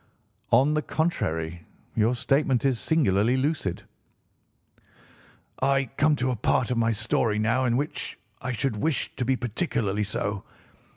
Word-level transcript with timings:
"On 0.49 0.73
the 0.73 0.81
contrary, 0.81 1.67
your 1.93 2.15
statement 2.15 2.65
is 2.65 2.79
singularly 2.79 3.37
lucid." 3.37 3.83
"I 5.61 5.91
come 5.95 6.15
to 6.15 6.31
a 6.31 6.35
part 6.35 6.71
of 6.71 6.77
my 6.79 6.89
story 6.91 7.37
now 7.37 7.65
in 7.65 7.77
which 7.77 8.17
I 8.41 8.51
should 8.51 8.77
wish 8.77 9.15
to 9.17 9.23
be 9.23 9.35
particularly 9.35 10.03
so. 10.03 10.43